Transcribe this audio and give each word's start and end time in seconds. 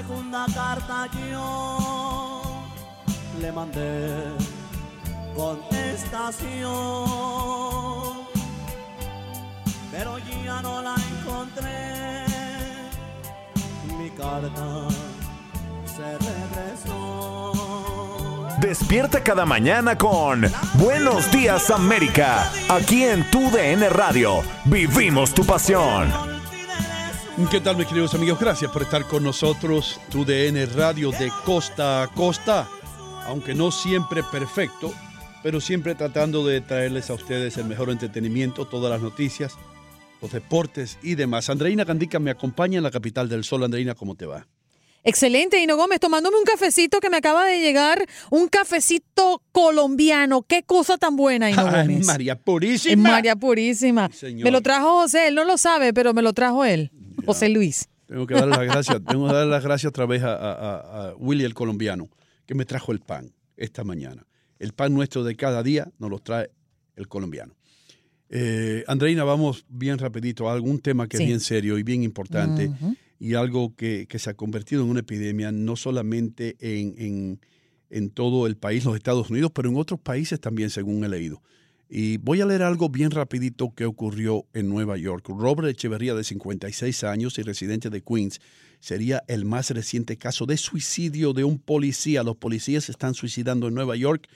Segunda 0.00 0.46
carta 0.54 1.08
yo 1.30 2.42
le 3.38 3.52
mandé 3.52 4.32
contestación, 5.36 6.64
pero 9.92 10.16
ya 10.42 10.62
no 10.62 10.80
la 10.80 10.94
encontré. 10.94 12.24
Mi 13.98 14.08
carta 14.10 14.88
se 15.84 16.16
regresó. 16.28 17.52
Despierta 18.58 19.22
cada 19.22 19.44
mañana 19.44 19.98
con 19.98 20.50
Buenos 20.74 21.30
Días 21.30 21.70
América. 21.70 22.50
Aquí 22.70 23.04
en 23.04 23.30
tu 23.30 23.50
DN 23.50 23.90
Radio. 23.90 24.42
Vivimos 24.64 25.34
tu 25.34 25.44
pasión. 25.44 26.29
¿Qué 27.48 27.60
tal 27.60 27.76
mis 27.76 27.86
queridos 27.86 28.14
amigos? 28.14 28.38
Gracias 28.38 28.70
por 28.70 28.82
estar 28.82 29.06
con 29.06 29.22
nosotros. 29.24 30.00
Tu 30.10 30.24
DN 30.24 30.66
Radio 30.66 31.10
de 31.10 31.30
costa 31.44 32.02
a 32.02 32.08
costa. 32.08 32.68
Aunque 33.26 33.54
no 33.54 33.70
siempre 33.70 34.22
perfecto, 34.30 34.92
pero 35.42 35.60
siempre 35.60 35.94
tratando 35.94 36.46
de 36.46 36.60
traerles 36.60 37.10
a 37.10 37.14
ustedes 37.14 37.56
el 37.56 37.64
mejor 37.66 37.90
entretenimiento, 37.90 38.66
todas 38.66 38.90
las 38.90 39.00
noticias, 39.00 39.54
los 40.22 40.30
deportes 40.32 40.98
y 41.02 41.14
demás. 41.16 41.50
Andreina 41.50 41.84
Gandica 41.84 42.18
me 42.18 42.30
acompaña 42.30 42.78
en 42.78 42.84
la 42.84 42.90
capital 42.90 43.28
del 43.28 43.42
sol. 43.44 43.64
Andreina, 43.64 43.94
¿cómo 43.94 44.14
te 44.14 44.26
va? 44.26 44.46
Excelente, 45.02 45.60
Hino 45.62 45.76
Gómez, 45.76 45.98
tomándome 45.98 46.36
un 46.36 46.44
cafecito 46.44 47.00
que 47.00 47.08
me 47.08 47.16
acaba 47.16 47.46
de 47.46 47.58
llegar, 47.60 48.04
un 48.30 48.48
cafecito 48.48 49.42
colombiano. 49.50 50.42
Qué 50.42 50.62
cosa 50.62 50.98
tan 50.98 51.16
buena, 51.16 51.50
Hino 51.50 51.62
Ay, 51.66 51.86
Gómez. 51.88 52.06
María 52.06 52.36
Purísima. 52.36 53.10
María 53.10 53.34
Purísima. 53.36 54.10
señor. 54.12 54.44
me 54.44 54.50
lo 54.50 54.60
trajo 54.60 55.00
José, 55.00 55.28
él 55.28 55.34
no 55.34 55.44
lo 55.44 55.56
sabe, 55.56 55.92
pero 55.94 56.12
me 56.12 56.20
lo 56.22 56.34
trajo 56.34 56.64
él, 56.66 56.90
José 57.26 57.48
Luis. 57.48 57.88
Tengo 58.06 58.26
que 58.26 58.34
darle 58.34 58.50
las 58.56 58.64
gracias, 58.66 59.00
tengo 59.06 59.28
que 59.28 59.34
darle 59.34 59.50
las 59.50 59.62
gracias 59.64 59.88
otra 59.90 60.06
vez 60.06 60.22
a, 60.22 60.34
a- 60.34 61.08
a- 61.10 61.16
Willy 61.16 61.44
el 61.44 61.54
colombiano, 61.54 62.08
que 62.46 62.54
me 62.54 62.64
trajo 62.64 62.90
el 62.92 63.00
pan 63.00 63.32
esta 63.56 63.84
mañana. 63.84 64.26
El 64.58 64.72
pan 64.72 64.92
nuestro 64.92 65.22
de 65.24 65.36
cada 65.36 65.62
día 65.62 65.90
nos 65.98 66.10
lo 66.10 66.18
trae 66.18 66.50
el 66.96 67.06
colombiano. 67.08 67.54
Eh, 68.28 68.84
Andreina, 68.86 69.24
vamos 69.24 69.64
bien 69.68 69.98
rapidito 69.98 70.48
a 70.48 70.52
algún 70.52 70.78
tema 70.80 71.08
que 71.08 71.16
Sí. 71.16 71.22
es 71.24 71.28
bien 71.28 71.40
serio 71.40 71.78
y 71.78 71.82
bien 71.82 72.02
importante 72.02 72.70
y 73.18 73.34
algo 73.34 73.74
que, 73.74 74.06
que 74.08 74.18
se 74.18 74.30
ha 74.30 74.34
convertido 74.34 74.82
en 74.84 74.90
una 74.90 75.00
epidemia 75.00 75.50
no 75.52 75.76
solamente 75.76 76.56
en, 76.60 76.94
en- 76.98 77.40
en 77.90 78.10
todo 78.10 78.46
el 78.46 78.56
país, 78.56 78.84
los 78.84 78.94
Estados 78.96 79.30
Unidos, 79.30 79.50
pero 79.52 79.68
en 79.68 79.76
otros 79.76 79.98
países 79.98 80.38
también, 80.40 80.70
según 80.70 81.02
he 81.04 81.08
leído. 81.08 81.42
Y 81.92 82.18
voy 82.18 82.40
a 82.40 82.46
leer 82.46 82.62
algo 82.62 82.88
bien 82.88 83.10
rapidito 83.10 83.74
que 83.74 83.84
ocurrió 83.84 84.46
en 84.54 84.68
Nueva 84.68 84.96
York. 84.96 85.26
Robert 85.28 85.68
Echeverría, 85.68 86.14
de 86.14 86.22
56 86.22 87.02
años 87.02 87.36
y 87.36 87.42
residente 87.42 87.90
de 87.90 88.00
Queens, 88.00 88.40
sería 88.78 89.24
el 89.26 89.44
más 89.44 89.70
reciente 89.70 90.16
caso 90.16 90.46
de 90.46 90.56
suicidio 90.56 91.32
de 91.32 91.42
un 91.42 91.58
policía. 91.58 92.22
Los 92.22 92.36
policías 92.36 92.84
se 92.84 92.92
están 92.92 93.14
suicidando 93.14 93.66
en 93.66 93.74
Nueva 93.74 93.96
York 93.96 94.28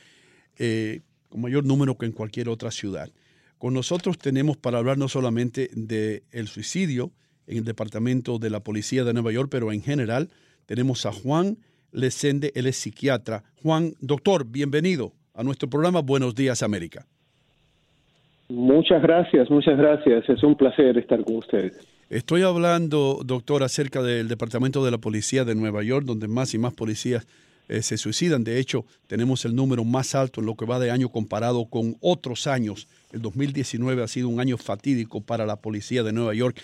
eh, 0.58 1.02
con 1.28 1.42
mayor 1.42 1.64
número 1.64 1.96
que 1.96 2.06
en 2.06 2.12
cualquier 2.12 2.48
otra 2.48 2.72
ciudad. 2.72 3.12
Con 3.58 3.72
nosotros 3.72 4.18
tenemos 4.18 4.56
para 4.56 4.78
hablar 4.78 4.98
no 4.98 5.08
solamente 5.08 5.70
del 5.74 6.48
suicidio 6.48 7.12
en 7.46 7.58
el 7.58 7.64
departamento 7.64 8.40
de 8.40 8.50
la 8.50 8.64
policía 8.64 9.04
de 9.04 9.12
Nueva 9.12 9.30
York, 9.30 9.48
pero 9.48 9.70
en 9.70 9.80
general 9.80 10.28
tenemos 10.66 11.06
a 11.06 11.12
Juan 11.12 11.58
Lesende, 11.92 12.50
él 12.56 12.66
es 12.66 12.78
psiquiatra. 12.78 13.44
Juan, 13.62 13.94
doctor, 14.00 14.44
bienvenido 14.44 15.14
a 15.34 15.44
nuestro 15.44 15.70
programa 15.70 16.00
Buenos 16.00 16.34
Días 16.34 16.64
América. 16.64 17.06
Muchas 18.48 19.02
gracias, 19.02 19.50
muchas 19.50 19.76
gracias. 19.78 20.28
Es 20.28 20.42
un 20.42 20.54
placer 20.56 20.98
estar 20.98 21.22
con 21.24 21.36
ustedes. 21.36 21.78
Estoy 22.10 22.42
hablando, 22.42 23.20
doctor, 23.24 23.62
acerca 23.62 24.02
del 24.02 24.28
Departamento 24.28 24.84
de 24.84 24.90
la 24.90 24.98
Policía 24.98 25.44
de 25.44 25.54
Nueva 25.54 25.82
York, 25.82 26.04
donde 26.04 26.28
más 26.28 26.52
y 26.54 26.58
más 26.58 26.74
policías 26.74 27.26
eh, 27.68 27.80
se 27.80 27.96
suicidan. 27.96 28.44
De 28.44 28.58
hecho, 28.58 28.84
tenemos 29.06 29.44
el 29.46 29.56
número 29.56 29.84
más 29.84 30.14
alto 30.14 30.40
en 30.40 30.46
lo 30.46 30.54
que 30.54 30.66
va 30.66 30.78
de 30.78 30.90
año 30.90 31.08
comparado 31.08 31.64
con 31.64 31.96
otros 32.00 32.46
años. 32.46 32.88
El 33.12 33.22
2019 33.22 34.02
ha 34.02 34.08
sido 34.08 34.28
un 34.28 34.38
año 34.38 34.58
fatídico 34.58 35.22
para 35.22 35.46
la 35.46 35.56
Policía 35.56 36.02
de 36.02 36.12
Nueva 36.12 36.34
York. 36.34 36.60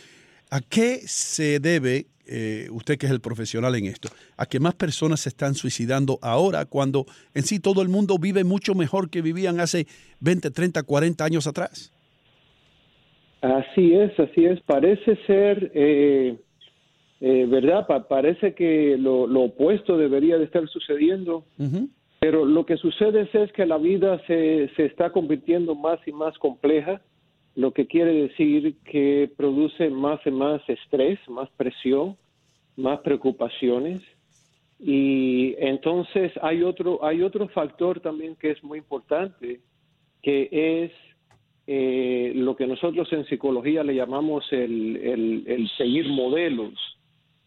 ¿A 0.51 0.61
qué 0.61 0.99
se 1.07 1.61
debe, 1.61 2.07
eh, 2.27 2.69
usted 2.73 2.99
que 2.99 3.07
es 3.07 3.13
el 3.13 3.21
profesional 3.21 3.75
en 3.77 3.87
esto, 3.87 4.09
a 4.37 4.47
que 4.47 4.59
más 4.61 4.75
personas 4.75 5.21
se 5.21 5.29
están 5.29 5.55
suicidando 5.55 6.19
ahora 6.23 6.65
cuando 6.65 7.07
en 7.35 7.43
sí 7.45 7.61
todo 7.61 7.83
el 7.83 7.89
mundo 7.89 8.19
vive 8.19 8.43
mucho 8.45 8.75
mejor 8.75 9.11
que 9.11 9.23
vivían 9.23 9.61
hace 9.61 9.87
20, 10.21 10.51
30, 10.51 10.83
40 10.83 11.25
años 11.25 11.47
atrás? 11.47 11.93
Así 13.43 13.95
es, 13.95 14.19
así 14.19 14.45
es. 14.45 14.61
Parece 14.63 15.17
ser, 15.27 15.71
eh, 15.75 16.37
eh, 17.21 17.47
¿verdad? 17.49 17.87
Pa- 17.87 18.07
parece 18.07 18.55
que 18.55 18.97
lo, 18.99 19.27
lo 19.27 19.43
opuesto 19.43 19.97
debería 19.97 20.37
de 20.37 20.45
estar 20.45 20.69
sucediendo. 20.69 21.45
Pero 22.19 22.45
lo 22.45 22.67
que 22.67 22.77
sucede 22.77 23.23
es, 23.23 23.35
es 23.35 23.51
que 23.53 23.65
la 23.65 23.79
vida 23.79 24.21
se, 24.27 24.69
se 24.77 24.85
está 24.85 25.11
convirtiendo 25.11 25.75
más 25.75 25.99
y 26.07 26.13
más 26.13 26.37
compleja, 26.39 27.01
lo 27.61 27.73
que 27.73 27.87
quiere 27.87 28.13
decir 28.27 28.77
que 28.85 29.31
produce 29.37 29.91
más 29.91 30.19
y 30.25 30.31
más 30.31 30.61
estrés, 30.69 31.19
más 31.29 31.49
presión, 31.57 32.17
más 32.77 32.99
preocupaciones. 33.01 34.01
Y 34.79 35.55
entonces 35.59 36.33
hay 36.41 36.63
otro, 36.63 37.05
hay 37.05 37.21
otro 37.23 37.49
factor 37.49 38.01
también 38.01 38.35
que 38.37 38.51
es 38.53 38.65
muy 38.65 38.79
importante, 38.79 39.61
que 40.23 40.49
es 40.85 40.93
eh, 41.67 42.33
lo 42.35 42.57
que 42.57 42.67
nosotros 42.67 43.13
en 43.13 43.27
psicología 43.27 43.85
le 43.85 43.95
llamamos 43.95 44.45
el, 44.53 44.97
el- 44.97 45.45
el 45.47 45.69
seguir 45.77 46.09
modelos. 46.09 46.75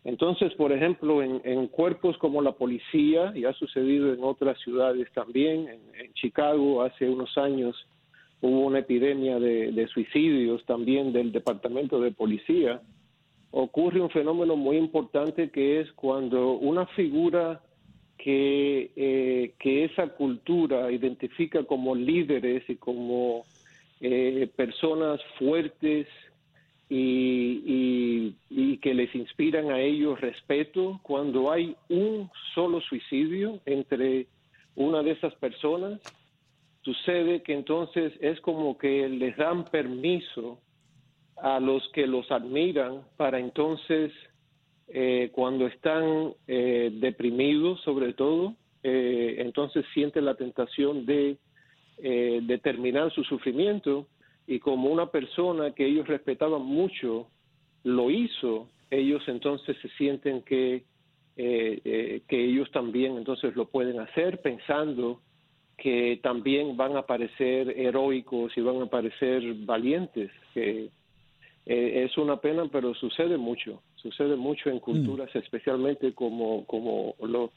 Entonces, 0.06 0.54
por 0.56 0.72
ejemplo, 0.72 1.24
en, 1.24 1.42
en 1.44 1.68
cuerpos 1.68 2.18
como 2.18 2.42
la 2.42 2.52
policía, 2.52 3.32
y 3.36 3.46
ha 3.46 3.54
sucedido 3.54 4.14
en 4.14 4.24
otras 4.24 4.60
ciudades 4.60 5.08
también, 5.14 5.68
en, 5.68 5.82
en 6.02 6.14
Chicago 6.14 6.84
hace 6.84 7.10
unos 7.10 7.36
años 7.38 7.74
hubo 8.44 8.66
una 8.66 8.80
epidemia 8.80 9.40
de, 9.40 9.72
de 9.72 9.88
suicidios 9.88 10.66
también 10.66 11.14
del 11.14 11.32
departamento 11.32 12.02
de 12.02 12.12
policía, 12.12 12.82
ocurre 13.52 14.02
un 14.02 14.10
fenómeno 14.10 14.58
muy 14.58 14.76
importante 14.76 15.50
que 15.50 15.80
es 15.80 15.90
cuando 15.94 16.54
una 16.58 16.86
figura 16.88 17.62
que, 18.18 18.92
eh, 18.98 19.54
que 19.60 19.86
esa 19.86 20.08
cultura 20.08 20.92
identifica 20.92 21.64
como 21.64 21.96
líderes 21.96 22.70
y 22.70 22.76
como 22.76 23.46
eh, 24.02 24.50
personas 24.58 25.22
fuertes 25.40 26.08
y, 26.90 28.36
y, 28.50 28.78
que 28.78 28.94
les 28.94 29.16
inspiran 29.16 29.72
a 29.72 29.80
ellos 29.80 30.20
respeto, 30.20 31.00
cuando 31.02 31.50
hay 31.50 31.78
un 31.88 32.30
solo 32.54 32.82
suicidio 32.82 33.62
entre 33.66 34.28
una 34.76 35.02
de 35.02 35.12
esas 35.12 35.34
personas, 35.36 36.02
sucede 36.84 37.42
que 37.42 37.54
entonces 37.54 38.14
es 38.20 38.40
como 38.42 38.78
que 38.78 39.08
les 39.10 39.36
dan 39.38 39.66
permiso 39.66 40.60
a 41.38 41.60
los 41.60 41.88
que 41.90 42.06
los 42.08 42.30
admiran 42.32 43.02
para 43.18 43.40
entonces, 43.40 44.12
eh, 44.88 45.30
cuando 45.34 45.66
están 45.66 46.34
eh, 46.48 46.92
deprimidos 46.94 47.82
sobre 47.82 48.14
todo, 48.14 48.56
eh, 48.84 49.36
entonces 49.40 49.86
sienten 49.94 50.26
la 50.26 50.36
tentación 50.36 51.06
de 51.06 51.38
determinar 51.96 53.14
su 53.14 53.24
sufrimiento. 53.24 54.08
Y 54.46 54.60
como 54.60 54.90
una 54.90 55.06
persona 55.06 55.72
que 55.72 55.86
ellos 55.86 56.08
respetaban 56.08 56.64
mucho 56.64 57.28
lo 57.84 58.10
hizo, 58.10 58.68
ellos 58.90 59.24
entonces 59.28 59.78
se 59.82 59.88
sienten 59.90 60.42
que, 60.42 60.84
que 61.36 62.24
ellos 62.30 62.70
también 62.72 63.16
entonces 63.16 63.56
lo 63.56 63.66
pueden 63.70 64.00
hacer 64.00 64.42
pensando 64.42 65.22
que 65.84 66.18
también 66.24 66.78
van 66.78 66.96
a 66.96 67.02
parecer 67.02 67.78
heroicos 67.78 68.58
y 68.58 68.62
van 68.62 68.82
a 68.82 68.86
parecer 68.86 69.44
valientes, 69.66 70.32
que 70.54 70.88
eh, 71.66 72.04
es 72.06 72.18
una 72.18 72.38
pena, 72.38 72.70
pero 72.72 72.94
sucede 72.94 73.38
mucho, 73.38 73.82
sucede 73.98 74.38
mucho 74.38 74.70
en 74.70 74.80
culturas, 74.80 75.30
mm. 75.36 75.40
especialmente 75.40 76.14
como, 76.14 76.66
como 76.68 77.16
los, 77.22 77.50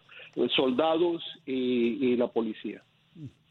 soldados 0.57 1.23
y, 1.47 2.17
la 2.17 2.27
policía. 2.27 2.83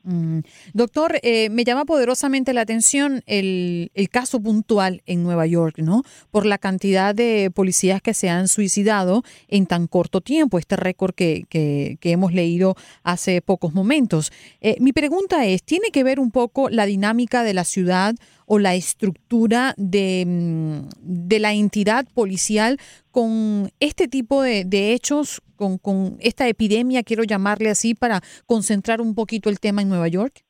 Mm. 0.05 0.41
Doctor, 0.73 1.19
eh, 1.23 1.49
me 1.49 1.63
llama 1.63 1.83
poderosamente 1.83 2.53
la 2.53 2.61
atención 2.61 3.23
el, 3.25 3.89
caso 4.11 4.39
puntual 4.39 5.01
en 5.07 5.23
Nueva 5.23 5.47
York, 5.47 5.79
¿no? 5.79 6.03
Por 6.29 6.45
la 6.45 6.59
cantidad 6.59 7.13
de 7.15 7.51
policías 7.53 8.01
que 8.01 8.13
se 8.13 8.29
han 8.29 8.47
suicidado 8.47 9.23
en 9.47 9.65
tan 9.65 9.87
corto 9.87 10.21
tiempo, 10.21 10.59
este 10.59 10.75
récord 10.75 11.15
que, 11.15 11.97
hemos 12.01 12.33
leído 12.33 12.75
hace 13.03 13.41
pocos 13.41 13.73
momentos. 13.73 14.31
Eh, 14.61 14.77
mi 14.79 14.93
pregunta 14.93 15.45
es, 15.45 15.63
¿tiene 15.63 15.89
que 15.91 16.03
ver 16.03 16.19
un 16.19 16.29
poco 16.29 16.69
la 16.69 16.85
dinámica 16.85 17.43
de 17.43 17.55
la 17.55 17.63
ciudad 17.63 18.15
o 18.45 18.59
la 18.59 18.75
estructura 18.75 19.73
de, 19.75 20.23
mm, 20.25 20.89
de 21.01 21.39
la 21.39 21.53
entidad 21.53 22.05
policial 22.13 22.79
con 23.15 23.69
este 23.79 24.09
tipo 24.09 24.43
de, 24.43 24.93
hechos, 24.93 25.41
con, 25.55 25.77
con, 25.77 26.17
esta 26.19 26.49
epidemia, 26.49 27.01
quiero 27.01 27.23
llamarle 27.23 27.69
así, 27.69 27.95
para 27.95 28.19
concentrar 28.45 28.99
un 28.99 29.15
poquito 29.15 29.49
el 29.49 29.61
tema 29.61 29.81
en 29.81 29.87
Nueva 29.87 30.09
York? 30.09 30.43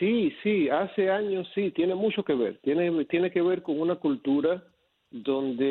Sí, 0.00 0.34
sí, 0.42 0.68
hace 0.68 1.08
años 1.08 1.46
sí, 1.54 1.70
tiene 1.70 1.94
mucho 1.94 2.24
que 2.24 2.34
ver. 2.34 2.58
Tiene, 2.64 3.30
que 3.30 3.42
ver 3.42 3.62
con 3.62 3.80
una 3.80 3.94
cultura 3.94 4.60
donde, 5.08 5.66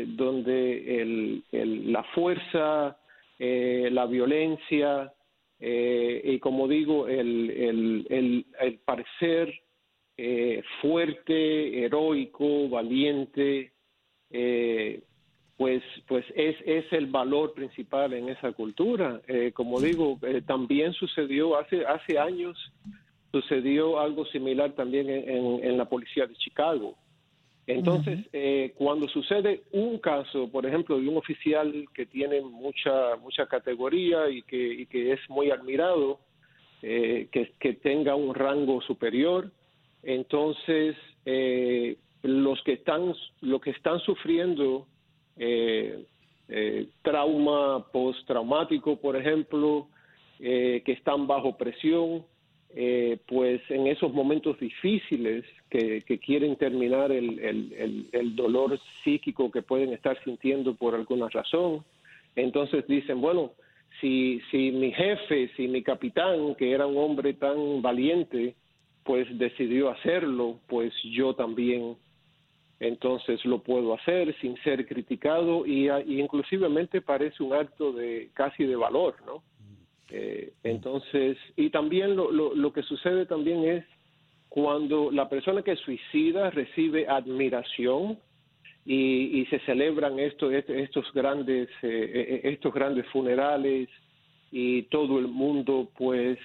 eh, 0.00 0.04
donde 0.06 1.02
el, 1.02 1.92
la 1.92 2.04
fuerza, 2.14 2.96
eh, 3.40 3.88
la 3.90 4.06
violencia, 4.06 5.12
eh, 5.58 6.22
y 6.24 6.38
como 6.38 6.68
digo, 6.68 7.08
el, 7.08 7.50
el, 8.08 8.46
el, 8.60 8.78
parecer 8.84 9.52
fuerte, 10.80 11.84
heroico, 11.84 12.68
valiente, 12.68 13.71
eh, 14.32 15.02
pues, 15.56 15.82
pues 16.08 16.24
es, 16.34 16.56
es 16.66 16.92
el 16.92 17.06
valor 17.06 17.54
principal 17.54 18.12
en 18.14 18.28
esa 18.28 18.52
cultura. 18.52 19.20
como 19.54 19.80
digo, 19.80 20.18
también 20.46 20.92
sucedió 20.92 21.56
hace, 21.56 21.86
hace 21.86 22.18
años, 22.18 22.58
sucedió 23.30 24.00
algo 24.00 24.24
similar 24.26 24.72
también 24.72 25.08
en, 25.08 25.64
en 25.64 25.78
la 25.78 25.84
policía 25.84 26.26
de 26.26 26.34
Chicago. 26.34 26.96
Entonces, 27.66 28.18
eh, 28.32 28.72
cuando 28.76 29.08
sucede 29.08 29.62
un 29.70 29.98
caso, 29.98 30.48
por 30.48 30.66
ejemplo, 30.66 30.98
de 30.98 31.08
un 31.08 31.16
oficial 31.16 31.86
que 31.94 32.06
tiene 32.06 32.40
mucha 32.40 33.16
mucha 33.20 33.46
categoría 33.46 34.28
y 34.28 34.42
que, 34.42 34.86
que 34.90 35.12
es 35.12 35.20
muy 35.28 35.50
admirado, 35.50 36.18
eh, 36.82 37.28
que, 37.30 37.72
tenga 37.74 38.16
un 38.16 38.34
rango 38.34 38.80
superior, 38.82 39.52
entonces 40.02 40.96
eh, 41.24 41.96
los 42.22 42.62
que 42.62 42.74
están 42.74 43.14
los 43.40 43.60
que 43.60 43.70
están 43.70 43.98
sufriendo 44.00 44.86
trauma 47.02 47.86
postraumático, 47.92 48.96
por 48.96 49.16
ejemplo, 49.16 49.88
que 50.38 50.82
están 50.86 51.26
bajo 51.26 51.56
presión, 51.56 52.24
eh, 52.74 53.18
pues 53.26 53.60
en 53.68 53.86
esos 53.86 54.14
momentos 54.14 54.58
difíciles 54.58 55.44
que, 55.68 56.02
quieren 56.24 56.56
terminar 56.56 57.12
el, 57.12 58.34
dolor 58.34 58.80
psíquico 59.04 59.50
que 59.50 59.60
pueden 59.60 59.92
estar 59.92 60.18
sintiendo 60.24 60.74
por 60.74 60.94
alguna 60.94 61.28
razón, 61.28 61.84
entonces 62.34 62.86
dicen, 62.86 63.20
bueno, 63.20 63.52
si, 64.00 64.40
si 64.50 64.70
mi 64.70 64.90
jefe, 64.90 65.50
si 65.54 65.68
mi 65.68 65.82
capitán, 65.82 66.54
que 66.54 66.72
era 66.72 66.86
un 66.86 66.96
hombre 66.96 67.34
tan 67.34 67.82
valiente, 67.82 68.54
pues 69.04 69.26
decidió 69.38 69.90
hacerlo, 69.90 70.58
pues 70.66 70.94
yo 71.02 71.34
también 71.34 71.96
entonces 72.82 73.44
lo 73.44 73.62
puedo 73.62 73.94
hacer 73.94 74.34
sin 74.40 74.56
ser 74.62 74.86
criticado 74.86 75.64
y, 75.64 75.88
y 75.88 76.20
inclusivamente 76.20 77.00
parece 77.00 77.42
un 77.42 77.52
acto 77.52 77.92
de 77.92 78.30
casi 78.34 78.64
de 78.64 78.74
valor, 78.74 79.14
¿no? 79.24 79.42
Eh, 80.10 80.52
entonces, 80.64 81.38
y 81.56 81.70
también 81.70 82.16
lo, 82.16 82.30
lo, 82.32 82.72
que 82.72 82.82
sucede 82.82 83.24
también 83.24 83.64
es 83.64 83.84
cuando 84.48 85.10
la 85.10 85.28
persona 85.28 85.62
que 85.62 85.76
suicida 85.76 86.50
recibe 86.50 87.08
admiración 87.08 88.18
y, 88.84 89.46
se 89.48 89.60
celebran 89.60 90.18
estos 90.18 90.52
estos 90.52 91.10
grandes 91.14 91.68
eh, 91.82 92.10
eh, 92.14 92.40
estos 92.44 92.74
grandes 92.74 93.06
funerales 93.06 93.88
y 94.50 94.82
todo 94.84 95.18
el 95.18 95.28
mundo 95.28 95.88
pues 95.96 96.38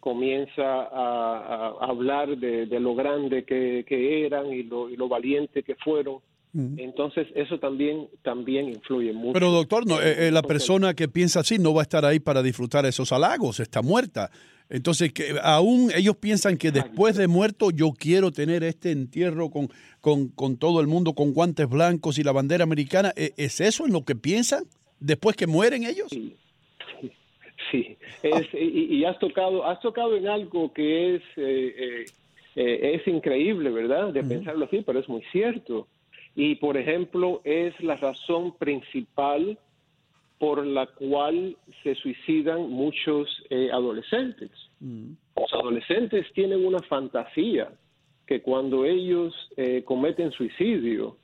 comienza 0.00 0.62
a, 0.64 1.76
hablar 1.80 2.36
de, 2.36 2.66
lo 2.80 2.94
grande 2.94 3.44
que, 3.44 4.26
eran 4.26 4.52
y 4.52 4.64
lo, 4.64 4.90
y 4.90 4.96
lo 4.96 5.08
valiente 5.08 5.62
que 5.62 5.76
fueron 5.76 6.20
entonces, 6.52 7.28
eso 7.36 7.60
también, 7.60 8.08
también 8.22 8.68
influye 8.68 9.12
mucho. 9.12 9.34
Pero 9.34 9.52
doctor, 9.52 9.86
no, 9.86 10.00
eh, 10.00 10.26
eh, 10.26 10.30
la 10.32 10.42
persona 10.42 10.94
que 10.94 11.06
piensa 11.06 11.40
así 11.40 11.58
no 11.58 11.72
va 11.72 11.82
a 11.82 11.84
estar 11.84 12.04
ahí 12.04 12.18
para 12.18 12.42
disfrutar 12.42 12.84
esos 12.86 13.12
halagos, 13.12 13.60
está 13.60 13.82
muerta. 13.82 14.30
Entonces, 14.68 15.12
que 15.12 15.36
aún 15.42 15.92
ellos 15.94 16.16
piensan 16.16 16.56
que 16.56 16.72
después 16.72 17.16
de 17.16 17.28
muerto 17.28 17.70
yo 17.70 17.92
quiero 17.92 18.32
tener 18.32 18.64
este 18.64 18.90
entierro 18.90 19.50
con, 19.50 19.68
con, 20.00 20.56
todo 20.56 20.80
el 20.80 20.88
mundo, 20.88 21.14
con 21.14 21.32
guantes 21.32 21.68
blancos 21.68 22.18
y 22.18 22.24
la 22.24 22.32
bandera 22.32 22.64
americana. 22.64 23.12
¿E, 23.16 23.32
¿Es 23.36 23.60
eso 23.60 23.86
en 23.86 23.92
lo 23.92 24.04
que 24.04 24.16
piensan 24.16 24.64
después 24.98 25.36
que 25.36 25.46
mueren 25.46 25.84
ellos? 25.84 26.08
Sí, 26.10 26.36
sí. 27.70 27.96
y, 28.58 29.04
has 29.04 29.18
tocado, 29.18 29.64
has 29.64 29.80
tocado 29.80 30.16
en 30.16 30.28
algo 30.28 30.72
que 30.72 31.16
es, 31.16 31.22
eh, 31.36 32.04
es 32.54 33.06
increíble, 33.06 33.70
¿verdad? 33.70 34.12
De 34.12 34.22
pensarlo 34.22 34.64
así, 34.64 34.82
pero 34.84 34.98
es 34.98 35.08
muy 35.08 35.22
cierto 35.32 35.86
y, 36.34 36.54
por 36.56 36.76
ejemplo, 36.76 37.40
es 37.44 37.78
la 37.80 37.96
razón 37.96 38.56
principal 38.56 39.58
por 40.38 40.64
la 40.64 40.86
cual 40.86 41.56
se 41.82 41.94
suicidan 41.96 42.70
muchos 42.70 43.28
eh, 43.50 43.68
adolescentes. 43.72 44.50
Mm. 44.80 45.12
Los 45.36 45.52
adolescentes 45.52 46.26
tienen 46.32 46.64
una 46.64 46.78
fantasía 46.80 47.70
que 48.26 48.40
cuando 48.40 48.84
ellos 48.84 49.34
eh, 49.56 49.82
cometen 49.84 50.30
suicidio, 50.32 51.16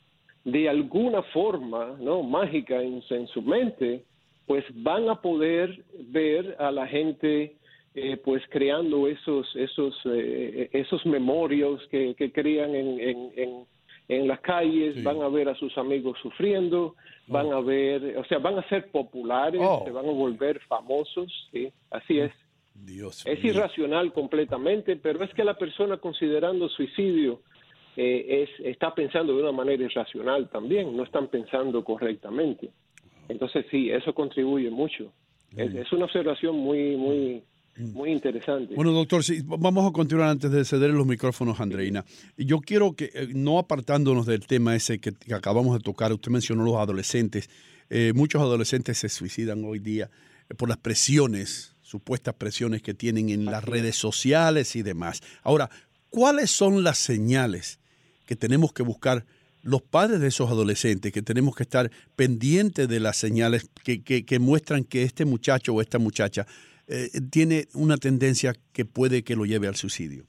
de 0.45 0.69
alguna 0.69 1.23
forma, 1.23 1.97
no 1.99 2.23
mágica 2.23 2.83
en, 2.83 3.03
su 3.29 3.43
mente, 3.43 4.05
pues 4.47 4.65
van 4.75 5.09
a 5.09 5.21
poder 5.21 5.85
ver 6.09 6.57
a 6.59 6.71
la 6.71 6.87
gente 6.87 7.57
eh, 7.95 8.17
pues 8.19 8.43
creando 8.51 9.09
esos 9.09 9.55
esos 9.57 9.95
esos 10.05 11.05
memorios 11.07 11.87
que, 11.89 12.15
que 12.15 12.31
crean 12.33 12.75
en, 12.75 13.67
en 14.09 14.29
las 14.29 14.41
calles, 14.41 15.03
van 15.03 15.21
a 15.23 15.29
ver 15.29 15.49
a 15.49 15.55
sus 15.57 15.77
amigos 15.77 16.19
sufriendo, 16.23 16.95
van 17.27 17.53
a 17.53 17.61
ver, 17.61 18.17
o 18.19 18.25
sea, 18.25 18.39
van 18.39 18.59
a 18.59 18.69
ser 18.69 18.91
populares, 18.91 19.61
oh. 19.63 19.83
se 19.85 19.91
van 19.91 20.09
a 20.09 20.13
volver 20.13 20.61
famosos, 20.61 21.49
¿sí? 21.53 21.73
Así 21.91 22.21
es. 22.21 22.33
Dios 22.75 23.27
es 23.27 23.43
irracional 23.43 24.13
completamente, 24.13 24.97
pero 24.97 25.25
es 25.25 25.33
que 25.33 25.43
la 25.43 25.55
persona 25.55 25.97
considerando 25.97 26.69
suicidio 26.69 27.41
eh, 27.97 28.45
es, 28.45 28.67
está 28.67 28.95
pensando 28.95 29.35
de 29.35 29.43
una 29.43 29.53
manera 29.53 29.83
irracional 29.83 30.51
también, 30.51 30.95
no 30.95 31.03
están 31.03 31.29
pensando 31.29 31.83
correctamente. 31.83 32.71
Entonces 33.29 33.67
sí, 33.71 33.91
eso 33.91 34.15
contribuye 34.15 34.71
mucho. 34.71 35.13
Es, 35.57 35.75
es, 35.75 35.93
una 35.93 36.05
observación 36.05 36.57
muy, 36.57 36.97
muy, 36.97 37.43
muy 37.79 38.11
interesante. 38.11 38.75
Bueno, 38.75 38.93
doctor, 38.93 39.23
sí, 39.25 39.41
vamos 39.45 39.89
a 39.89 39.93
continuar 39.93 40.29
antes 40.29 40.51
de 40.51 40.65
ceder 40.65 40.91
los 40.91 41.07
micrófonos 41.07 41.61
Andreina. 41.61 42.05
Yo 42.37 42.61
quiero 42.61 42.95
que, 42.95 43.11
eh, 43.15 43.29
no 43.35 43.59
apartándonos 43.59 44.27
del 44.27 44.47
tema 44.47 44.75
ese 44.75 44.99
que, 44.99 45.13
acabamos 45.35 45.75
de 45.75 45.81
tocar, 45.81 46.13
usted 46.13 46.31
mencionó 46.31 46.65
los 46.65 46.77
adolescentes, 46.77 47.51
eh, 47.91 48.13
muchos 48.15 48.41
adolescentes 48.41 48.99
se 48.99 49.09
suicidan 49.09 49.65
hoy 49.65 49.79
día 49.79 50.11
por 50.57 50.69
las 50.69 50.79
presiones, 50.79 51.75
supuestas 51.83 52.35
presiones 52.35 52.83
que 52.83 52.95
tienen 52.95 53.31
en 53.31 53.45
las 53.45 53.65
redes 53.65 53.97
sociales 53.97 54.77
y 54.77 54.83
demás. 54.83 55.23
Ahora, 55.43 55.71
¿cuáles 56.11 56.51
son 56.51 56.83
las 56.83 56.99
señales 56.99 57.81
que 58.27 58.37
tenemos 58.37 58.73
que 58.73 58.83
buscar 58.83 59.25
los 59.67 59.83
padres 59.83 60.21
de 60.21 60.29
esos 60.29 60.49
adolescentes, 60.49 61.13
que 61.13 61.23
tenemos 61.23 61.57
que 61.57 61.65
estar 61.65 61.91
pendientes 62.15 62.89
de 62.89 63.01
las 63.01 63.17
señales 63.17 63.69
que, 63.85 64.39
muestran 64.39 64.85
que 64.85 65.03
este 65.03 65.25
muchacho 65.25 65.75
o 65.75 65.81
esta 65.81 65.99
muchacha 65.99 66.47
eh, 66.87 67.09
tiene 67.33 67.65
una 67.75 67.97
tendencia 67.97 68.53
que 68.73 68.85
puede 68.85 69.25
que 69.25 69.35
lo 69.35 69.45
lleve 69.45 69.67
al 69.67 69.75
suicidio? 69.75 70.25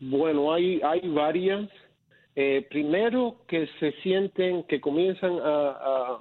Bueno, 0.00 0.52
hay, 0.52 0.80
hay 0.82 1.08
varias. 1.08 1.70
Eh, 2.34 2.66
primero 2.68 3.36
que 3.46 3.68
se 3.78 3.92
sienten, 4.02 4.64
que 4.64 4.80
comienzan 4.80 5.38
a, 5.44 6.18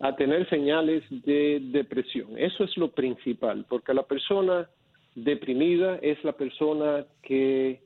a, 0.00 0.16
tener 0.16 0.46
señales 0.50 1.02
de 1.08 1.60
depresión. 1.72 2.36
Eso 2.36 2.64
es 2.64 2.76
lo 2.76 2.90
principal, 2.90 3.64
porque 3.68 3.94
la 3.94 4.02
persona 4.02 4.68
deprimida 5.14 5.96
es 6.02 6.22
la 6.24 6.32
persona 6.32 7.06
que 7.22 7.85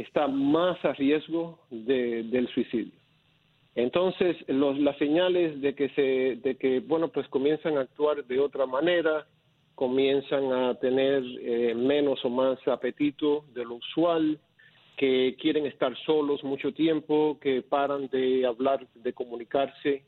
está 0.00 0.26
más 0.28 0.82
a 0.84 0.92
riesgo 0.92 1.58
de, 1.70 2.22
del 2.24 2.48
suicidio. 2.48 2.92
Entonces, 3.74 4.36
los, 4.48 4.78
las 4.78 4.96
señales 4.98 5.60
de 5.60 5.74
que 5.74 5.88
se, 5.90 6.40
de 6.42 6.56
que, 6.56 6.80
bueno, 6.80 7.08
pues 7.08 7.28
comienzan 7.28 7.76
a 7.76 7.82
actuar 7.82 8.24
de 8.24 8.40
otra 8.40 8.66
manera, 8.66 9.26
comienzan 9.76 10.52
a 10.52 10.74
tener 10.74 11.22
eh, 11.40 11.74
menos 11.76 12.24
o 12.24 12.28
más 12.30 12.58
apetito 12.66 13.44
de 13.54 13.64
lo 13.64 13.76
usual, 13.76 14.40
que 14.96 15.36
quieren 15.40 15.64
estar 15.66 15.96
solos 16.04 16.42
mucho 16.42 16.72
tiempo, 16.72 17.38
que 17.40 17.62
paran 17.62 18.08
de 18.08 18.44
hablar, 18.44 18.84
de 18.94 19.12
comunicarse 19.12 20.02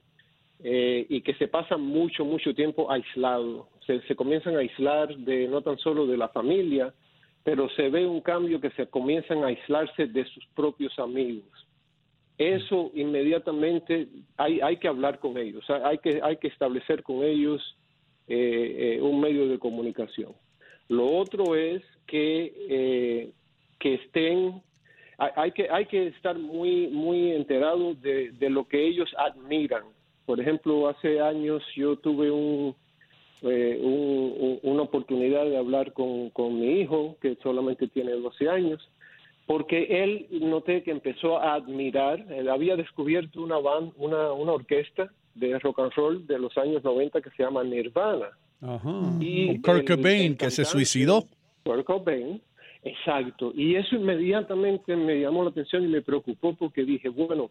eh, 0.65 1.07
y 1.09 1.21
que 1.21 1.35
se 1.35 1.47
pasan 1.47 1.81
mucho, 1.81 2.25
mucho 2.25 2.53
tiempo 2.53 2.91
aislados. 2.91 3.69
Se, 3.87 4.01
se 4.03 4.17
comienzan 4.17 4.57
a 4.57 4.61
aislar 4.61 5.17
de 5.17 5.47
no 5.47 5.63
tan 5.63 5.79
solo 5.79 6.09
de 6.09 6.17
la 6.17 6.29
familia, 6.31 6.93
pero 7.43 7.69
se 7.71 7.89
ve 7.89 8.07
un 8.07 8.21
cambio 8.21 8.61
que 8.61 8.71
se 8.71 8.87
comienzan 8.87 9.45
a 9.45 9.49
aislarse 9.49 10.07
de 10.07 10.25
sus 10.27 10.45
propios 10.55 10.99
amigos. 10.99 11.67
Eso 12.39 12.91
inmediatamente 12.95 14.09
hay, 14.37 14.61
hay 14.61 14.77
que 14.79 14.89
hablar 14.89 15.19
con 15.19 15.37
ellos, 15.37 15.65
hay 15.69 15.99
que, 15.99 16.21
hay 16.23 16.37
que 16.37 16.49
establecer 16.49 17.03
con 17.03 17.23
ellos 17.23 17.77
eh, 18.29 18.97
eh, 18.97 19.03
un 19.03 19.21
medio 19.21 19.49
de 19.49 19.59
comunicación. 19.59 20.33
Lo 20.89 21.07
otro 21.07 21.55
es 21.55 21.83
que, 22.07 23.33
que 23.79 23.95
estén 23.95 24.63
hay, 25.21 25.53
que, 25.53 25.69
hay 25.71 25.85
que 25.85 26.07
estar 26.09 26.39
muy, 26.39 26.89
muy 26.89 27.33
enterados 27.33 28.01
de, 28.01 28.33
lo 28.49 28.67
que 28.67 28.87
ellos 28.87 29.15
admiran. 29.19 29.83
Por 30.25 30.41
ejemplo, 30.41 30.89
hace 30.89 31.21
años 31.21 31.63
yo 31.77 31.97
tuve 31.97 32.31
un, 32.31 32.75
eh, 33.43 33.79
una 34.63 34.83
oportunidad 34.83 35.45
de 35.45 35.57
hablar 35.57 35.93
con, 35.93 36.61
mi 36.61 36.81
hijo, 36.81 37.17
que 37.21 37.37
solamente 37.43 37.89
tiene 37.89 38.13
12 38.13 38.49
años, 38.49 38.91
porque 39.47 40.03
él 40.05 40.27
noté 40.31 40.83
que 40.83 40.91
empezó 40.91 41.39
a 41.39 41.55
admirar, 41.55 42.25
él 42.31 42.49
había 42.49 42.77
descubierto 42.77 43.43
una, 43.43 43.59
band, 43.59 43.93
una, 43.97 44.33
una 44.33 44.53
orquesta 44.53 45.11
de 45.35 45.59
rock 45.59 45.81
and 45.81 45.93
roll 45.95 46.27
de 46.27 46.39
los 46.39 46.57
años 46.59 46.85
90 46.85 47.21
que 47.21 47.31
se 47.31 47.43
llama 47.43 47.65
Nirvana. 47.65 48.29
Y 49.21 49.59
Kurt 49.61 49.89
Cobain, 49.89 50.37
que 50.37 50.51
se 50.51 50.65
suicidó. 50.65 51.25
Kurt 51.65 51.85
Cobain, 51.85 52.41
Exacto, 52.83 53.53
y 53.55 53.75
eso 53.75 53.97
inmediatamente 53.97 54.97
me 54.97 55.21
llamó 55.21 55.45
la 55.45 55.51
atención 55.51 55.85
y 55.85 55.89
me 55.89 56.01
preocupó 56.01 56.55
porque 56.55 56.83
dije, 56.83 57.11
bueno, 57.11 57.51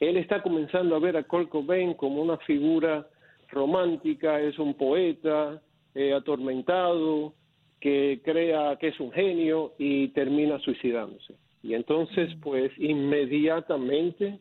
él 0.00 0.18
está 0.18 0.42
comenzando 0.42 0.94
a 0.94 0.98
ver 0.98 1.16
a 1.16 1.22
Kurt 1.22 1.48
Cobain 1.48 1.94
como 1.94 2.20
una 2.20 2.36
figura 2.38 3.06
romántica, 3.48 4.40
es 4.40 4.58
un 4.58 4.74
poeta 4.74 5.62
eh, 5.94 6.12
atormentado, 6.12 7.34
que 7.80 8.20
crea 8.24 8.76
que 8.76 8.88
es 8.88 9.00
un 9.00 9.12
genio 9.12 9.74
y 9.78 10.08
termina 10.08 10.58
suicidándose. 10.60 11.34
Y 11.62 11.74
entonces, 11.74 12.34
pues, 12.42 12.72
inmediatamente 12.78 14.38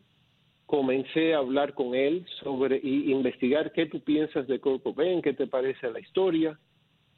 comencé 0.66 1.34
a 1.34 1.40
hablar 1.40 1.74
con 1.74 1.94
él 1.96 2.26
sobre 2.44 2.80
y 2.82 3.12
investigar 3.12 3.72
qué 3.72 3.86
tú 3.86 4.00
piensas 4.02 4.48
de 4.48 4.60
Kurt 4.60 4.84
Cobain, 4.84 5.22
qué 5.22 5.34
te 5.34 5.48
parece 5.48 5.92
la 5.92 6.00
historia. 6.00 6.58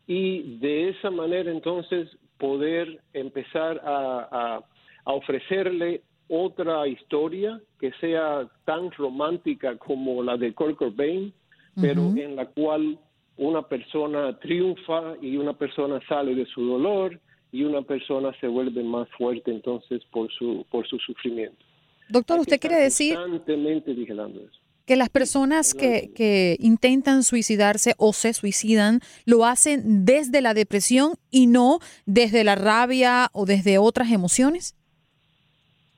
Y 0.05 0.57
de 0.59 0.89
esa 0.89 1.11
manera 1.11 1.51
entonces 1.51 2.09
poder 2.37 3.01
empezar 3.13 3.81
a, 3.83 4.61
ofrecerle 5.05 6.01
otra 6.27 6.85
historia 6.85 7.61
que 7.79 7.93
sea 8.01 8.45
tan 8.65 8.91
romántica 8.91 9.77
como 9.77 10.21
la 10.21 10.35
de 10.35 10.53
Kurt 10.53 10.77
Cobain, 10.77 11.33
pero 11.79 12.13
en 12.15 12.35
la 12.35 12.45
cual 12.47 12.99
una 13.37 13.61
persona 13.61 14.37
triunfa 14.39 15.15
y 15.21 15.37
una 15.37 15.53
persona 15.53 15.99
sale 16.07 16.33
de 16.35 16.45
su 16.47 16.65
dolor 16.65 17.19
y 17.51 17.63
una 17.63 17.81
persona 17.81 18.31
se 18.39 18.47
vuelve 18.47 18.83
más 18.83 19.07
fuerte 19.17 19.51
entonces 19.51 20.03
por 20.11 20.31
su 20.31 20.65
por 20.69 20.87
su 20.87 20.97
sufrimiento. 20.99 21.63
Doctor, 22.09 22.39
¿usted 22.39 22.59
quiere 22.59 22.77
decir 22.77 23.15
constantemente 23.15 23.93
vigilando 23.93 24.41
eso? 24.41 24.59
que 24.85 24.95
las 24.95 25.09
personas 25.09 25.73
que, 25.73 26.13
que, 26.15 26.55
intentan 26.61 27.23
suicidarse 27.23 27.93
o 27.97 28.13
se 28.13 28.33
suicidan 28.33 29.01
lo 29.25 29.43
hacen 29.45 30.05
desde 30.05 30.41
la 30.41 30.53
depresión 30.53 31.15
y 31.29 31.47
no 31.47 31.79
desde 32.05 32.45
la 32.45 32.55
rabia 32.55 33.27
o 33.33 33.45
desde 33.45 33.79
otras 33.79 34.13
emociones? 34.13 34.77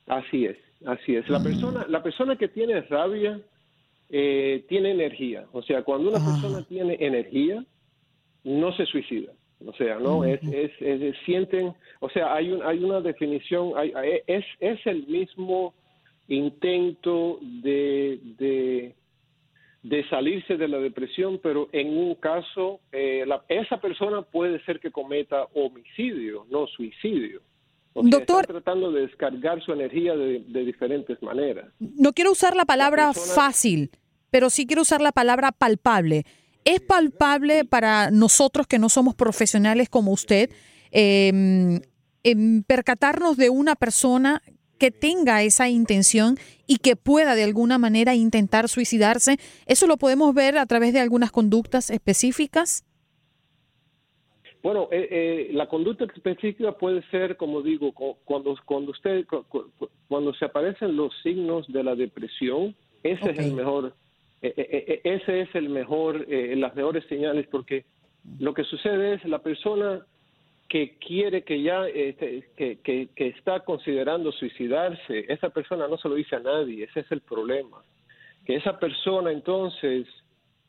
Así 0.08 0.46
es, 0.46 0.58
así 0.88 1.16
es. 1.16 1.30
La 1.30 1.42
persona, 1.42 1.86
la 1.88 2.02
persona 2.02 2.36
que 2.36 2.48
tiene 2.48 2.82
rabia 2.82 3.40
eh, 4.10 4.66
tiene 4.68 4.92
energía. 4.92 5.46
O 5.52 5.62
sea, 5.62 5.84
cuando 5.84 6.10
una 6.10 6.24
persona 6.24 6.64
tiene 6.64 6.98
energía, 7.00 7.64
no 8.44 8.76
se 8.76 8.86
suicida. 8.86 9.34
O 9.66 9.74
sea, 9.74 10.00
no 10.00 10.24
es, 10.24 10.40
es, 10.44 11.18
sienten, 11.26 11.74
o 12.00 12.10
sea, 12.10 12.34
hay 12.34 12.50
un, 12.52 12.64
hay 12.64 12.82
una 12.82 13.02
definición, 13.02 13.74
hay, 13.76 13.92
es, 14.26 14.46
es 14.62 14.80
el 14.88 15.06
mismo 15.08 15.74
intento 16.30 17.40
de, 17.42 18.94
de, 19.84 20.04
salirse 20.10 20.56
de 20.56 20.68
la 20.68 20.80
depresión, 20.80 21.40
pero 21.44 21.68
en 21.74 21.98
un 21.98 22.16
caso, 22.16 22.80
eh, 22.94 23.26
esa 23.50 23.82
persona 23.82 24.22
puede 24.22 24.64
ser 24.64 24.80
que 24.80 24.92
cometa 24.92 25.44
homicidio, 25.54 26.46
no 26.50 26.66
suicidio. 26.68 27.42
Doctor, 27.94 28.46
tratando 28.46 28.92
de 28.92 29.02
descargar 29.02 29.62
su 29.64 29.74
energía 29.74 30.16
de, 30.16 30.40
diferentes 30.64 31.22
maneras. 31.22 31.66
No 31.80 32.14
quiero 32.14 32.32
usar 32.32 32.56
la 32.56 32.66
palabra 32.66 33.14
fácil, 33.14 33.92
pero 34.30 34.50
sí 34.50 34.66
quiero 34.66 34.84
usar 34.84 35.02
la 35.02 35.12
palabra 35.12 35.52
palpable. 35.52 36.24
¿Es 36.66 36.82
palpable 36.82 37.66
para 37.66 38.12
nosotros 38.12 38.68
que 38.68 38.80
no 38.80 38.90
somos 38.90 39.16
profesionales 39.16 39.90
como 39.90 40.12
usted 40.12 40.50
em, 40.92 41.82
em, 42.24 42.64
percatarnos 42.64 43.38
de 43.38 43.50
una 43.50 43.76
persona 43.76 44.42
que 44.80 44.92
tenga 44.92 45.44
esa 45.44 45.70
intención 45.70 46.40
y 46.66 46.78
que 46.78 46.96
pueda 46.96 47.36
de 47.36 47.44
alguna 47.44 47.78
manera 47.78 48.16
intentar 48.16 48.70
suicidarse. 48.70 49.38
¿Eso 49.68 49.86
lo 49.86 49.98
podemos 49.98 50.34
ver 50.34 50.58
a 50.58 50.66
través 50.66 50.94
de 50.94 51.02
algunas 51.02 51.32
conductas 51.32 51.92
específicas? 51.92 52.86
Bueno, 54.62 54.90
eh, 54.92 55.08
eh, 55.10 55.50
la 55.54 55.68
conducta 55.68 56.04
específica 56.04 56.74
puede 56.74 57.02
ser, 57.04 57.38
como 57.38 57.62
digo, 57.62 57.94
cuando 58.26 58.56
cuando 58.66 58.92
usted 58.92 59.26
cuando 60.08 60.34
se 60.34 60.46
aparecen 60.46 60.98
los 60.98 61.14
signos 61.22 61.72
de 61.72 61.84
la 61.84 61.96
depresión, 61.96 62.76
ese 63.04 63.32
es 63.32 63.40
el 63.40 63.54
mejor, 63.54 63.94
eh, 64.42 65.02
ese 65.06 65.42
es 65.42 65.56
el 65.56 65.70
mejor, 65.70 66.28
las 66.28 66.76
mejores 66.76 67.06
señales, 67.06 67.48
porque 67.48 67.86
lo 68.40 68.54
que 68.54 68.66
sucede 68.66 69.14
es 69.14 69.26
la 69.26 69.40
persona 69.40 70.06
que 70.68 70.98
quiere 70.98 71.44
que 71.44 71.62
ya 71.64 71.88
este, 71.88 72.50
que, 72.58 72.78
que, 72.84 73.28
está 73.28 73.62
considerando 73.62 74.32
suicidarse, 74.34 75.26
esa 75.30 75.50
persona 75.50 75.88
no 75.88 75.98
se 75.98 76.10
lo 76.10 76.16
dice 76.16 76.36
a 76.36 76.42
nadie, 76.42 76.84
ese 76.84 77.00
es 77.00 77.12
el 77.12 77.22
problema. 77.22 77.82
Que 78.46 78.56
esa 78.56 78.78
persona 78.78 79.32
entonces, 79.32 80.06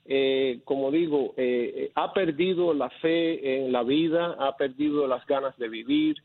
eh, 0.07 0.61
como 0.65 0.91
digo, 0.91 1.35
eh, 1.37 1.91
ha 1.95 2.13
perdido 2.13 2.75
la 2.75 2.91
fe 2.91 3.59
en 3.59 3.73
la 3.73 3.83
vida, 3.83 4.37
ha 4.39 4.57
perdido 4.57 5.07
las 5.07 5.25
ganas 5.27 5.57
de 5.59 5.69
vivir, 5.69 6.17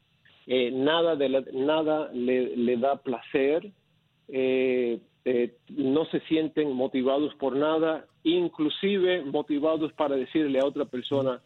eh, 0.47 0.71
nada, 0.71 1.15
de 1.15 1.29
nada 1.53 2.09
le, 2.13 2.55
le, 2.55 2.77
da 2.77 2.97
placer, 2.97 3.71
no 4.27 6.05
se 6.05 6.19
sienten 6.27 6.71
motivados 6.71 7.33
por 7.35 7.55
nada, 7.55 8.05
inclusive 8.23 9.23
motivados 9.23 9.91
para 9.93 10.15
decirle 10.15 10.59
a 10.59 10.65
otra 10.65 10.85
persona, 10.85 11.41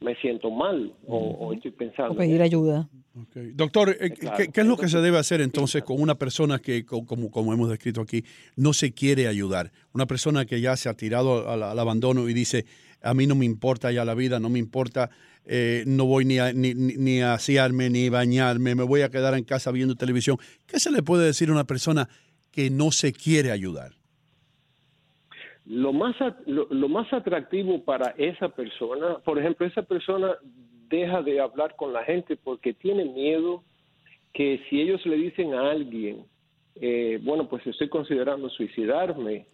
me 0.00 0.14
siento 0.16 0.50
mal 0.50 0.92
o, 1.06 1.52
estoy 1.52 1.70
pensando. 1.70 2.12
O 2.12 2.16
pedir 2.16 2.42
ayuda. 2.42 2.88
Doctor, 3.14 3.96
eh, 4.00 4.12
¿qué, 4.52 4.60
es 4.60 4.66
lo 4.66 4.76
que 4.76 4.88
se 4.88 5.00
debe 5.00 5.18
hacer 5.18 5.40
entonces 5.40 5.84
con 5.84 6.00
una 6.00 6.16
persona 6.16 6.58
que, 6.58 6.84
como, 6.84 7.30
como 7.30 7.52
hemos 7.52 7.68
descrito 7.70 8.00
aquí, 8.00 8.24
no 8.56 8.72
se 8.72 8.92
quiere 8.92 9.28
ayudar? 9.28 9.70
Una 9.92 10.06
persona 10.06 10.44
que 10.46 10.60
ya 10.60 10.76
se 10.76 10.88
ha 10.88 10.94
tirado 10.94 11.48
al, 11.48 11.78
abandono 11.78 12.28
y 12.28 12.34
dice, 12.34 12.66
a 13.02 13.14
mí 13.14 13.28
no 13.28 13.36
me 13.36 13.44
importa 13.44 13.92
ya 13.92 14.04
la 14.04 14.14
vida, 14.14 14.40
no 14.40 14.50
me 14.50 14.58
importa, 14.58 15.10
eh, 15.44 15.84
no 15.86 16.06
voy 16.06 16.24
ni 16.24 16.40
a, 16.40 16.52
ni, 16.52 16.74
ni 16.74 17.20
a 17.20 17.34
asearme, 17.34 17.88
ni 17.88 18.08
bañarme, 18.08 18.74
me 18.74 18.82
voy 18.82 19.02
a 19.02 19.10
quedar 19.10 19.34
en 19.34 19.44
casa 19.44 19.70
viendo 19.70 19.94
televisión. 19.94 20.36
¿Qué 20.66 20.80
se 20.80 20.90
le 20.90 21.04
puede 21.04 21.24
decir 21.24 21.50
a 21.50 21.52
una 21.52 21.64
persona 21.64 22.08
que 22.50 22.68
no 22.68 22.90
se 22.90 23.12
quiere 23.12 23.52
ayudar? 23.52 23.92
lo 25.66 25.94
más, 25.94 26.14
lo, 26.44 26.66
lo 26.70 26.88
más 26.90 27.10
atractivo 27.12 27.82
para 27.84 28.10
esa 28.18 28.50
persona, 28.50 29.18
por 29.24 29.38
ejemplo, 29.38 29.66
esa 29.66 29.82
persona 29.82 30.36
deja 30.94 31.22
de 31.22 31.40
hablar 31.40 31.76
con 31.76 31.92
la 31.92 32.04
gente 32.04 32.36
porque 32.36 32.72
tiene 32.72 33.04
miedo 33.04 33.62
que 34.32 34.60
si 34.68 34.80
ellos 34.80 35.04
le 35.06 35.16
dicen 35.16 35.54
a 35.54 35.70
alguien, 35.70 36.24
eh, 36.80 37.18
bueno, 37.22 37.48
pues 37.48 37.66
estoy 37.66 37.88
considerando 37.88 38.48
suicidarme, 38.50 39.46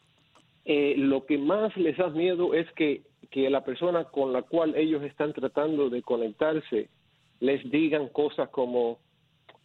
eh, 0.64 0.94
lo 0.96 1.26
que 1.26 1.38
más 1.38 1.76
les 1.76 1.96
da 1.96 2.08
miedo 2.08 2.54
es 2.54 2.70
que, 2.72 3.02
que 3.30 3.48
la 3.50 3.64
persona 3.64 4.04
con 4.04 4.32
la 4.32 4.42
cual 4.42 4.74
ellos 4.76 5.02
están 5.02 5.32
tratando 5.32 5.90
de 5.90 6.02
conectarse 6.02 6.88
les 7.40 7.68
digan 7.70 8.08
cosas 8.08 8.48
como, 8.50 8.98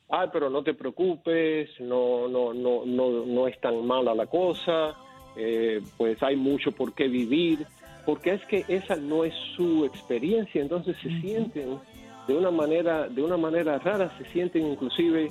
ah, 0.09 0.29
pero 0.31 0.49
no 0.49 0.63
te 0.63 0.73
preocupes, 0.73 1.69
no, 1.79 2.27
no, 2.27 2.53
no, 2.53 2.85
no, 2.85 3.25
no 3.25 3.47
es 3.47 3.59
tan 3.59 3.85
mala 3.85 4.15
la 4.15 4.27
cosa, 4.27 4.95
eh, 5.35 5.81
pues 5.97 6.21
hay 6.23 6.37
mucho 6.37 6.71
por 6.71 6.93
qué 6.93 7.07
vivir, 7.07 7.59
porque 8.05 8.33
es 8.33 8.45
que 8.45 8.65
esa 8.67 8.95
no 8.95 9.23
es 9.23 9.33
su 9.55 9.85
experiencia, 9.85 10.61
entonces 10.61 10.95
se 11.01 11.09
sienten 11.21 11.79
de 12.27 12.35
una 12.35 12.51
manera, 12.51 13.07
de 13.07 13.21
una 13.21 13.37
manera 13.37 13.77
rara, 13.79 14.15
se 14.17 14.25
sienten 14.31 14.65
inclusive 14.65 15.29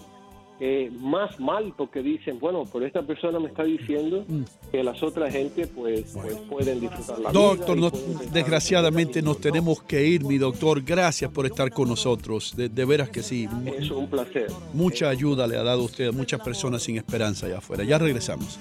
eh, 0.61 0.89
más 1.01 1.41
mal 1.41 1.75
porque 1.77 2.01
dicen, 2.01 2.39
bueno, 2.39 2.63
pero 2.73 2.87
esta 2.87 3.03
persona 3.03 3.41
me 3.41 3.49
está 3.49 3.65
diciendo 3.65 4.25
mm. 4.27 4.43
que 4.71 4.85
las 4.85 5.03
otras 5.03 5.33
gente 5.33 5.67
pues, 5.67 6.13
pues 6.13 6.37
pueden 6.49 6.81
disfrutar 6.81 7.19
la 7.19 7.33
doctor, 7.33 7.77
vida. 7.77 7.91
Doctor, 7.91 8.31
desgraciadamente 8.31 9.21
nos 9.21 9.41
tenemos 9.41 9.83
que 9.83 10.07
ir, 10.07 10.25
mi 10.25 10.39
doctor. 10.39 10.83
Gracias 10.83 11.31
por 11.33 11.47
estar 11.47 11.71
con 11.71 11.89
nosotros. 11.89 12.55
De, 12.57 12.85
veras 12.85 13.11
que 13.11 13.23
sí. 13.23 13.49
Es 13.67 13.91
un 13.91 14.09
placer. 14.09 14.47
Mucha 14.73 15.09
ayuda 15.09 15.49
le 15.49 15.57
ha 15.57 15.65
dado 15.65 15.83
usted 15.83 16.09
a 16.09 16.13
muchas 16.13 16.41
personas 16.41 16.85
sin 16.85 16.99
esperanza 16.99 17.47
allá 17.47 17.59
afuera. 17.59 17.83
Ya 17.83 17.99
regresamos. 17.99 18.61